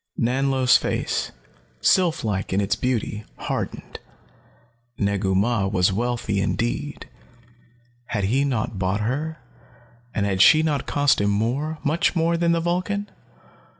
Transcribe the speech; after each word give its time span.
Nanlo's 0.17 0.77
face, 0.77 1.31
sylph 1.79 2.23
like 2.23 2.51
in 2.51 2.59
its 2.59 2.75
beauty, 2.75 3.23
hardened. 3.37 3.99
Negu 4.97 5.35
Mah 5.35 5.67
was 5.67 5.93
wealthy 5.93 6.41
indeed. 6.41 7.07
Had 8.07 8.23
he 8.23 8.43
not 8.43 8.79
bought 8.79 9.01
her, 9.01 9.37
and 10.15 10.25
had 10.25 10.41
she 10.41 10.63
not 10.63 10.87
cost 10.87 11.21
him 11.21 11.29
more, 11.29 11.77
much 11.83 12.15
more, 12.15 12.35
than 12.35 12.51
the 12.51 12.59
Vulcan? 12.59 13.11